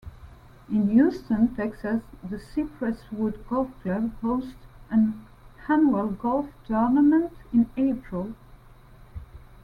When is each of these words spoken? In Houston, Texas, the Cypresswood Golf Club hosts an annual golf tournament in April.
In 0.67 0.89
Houston, 0.89 1.53
Texas, 1.55 2.01
the 2.27 2.37
Cypresswood 2.39 3.47
Golf 3.47 3.67
Club 3.83 4.11
hosts 4.21 4.55
an 4.89 5.27
annual 5.69 6.07
golf 6.07 6.47
tournament 6.67 7.31
in 7.53 7.69
April. 7.77 8.33